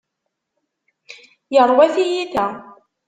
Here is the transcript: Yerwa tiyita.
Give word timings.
Yerwa 1.53 1.85
tiyita. 1.93 2.43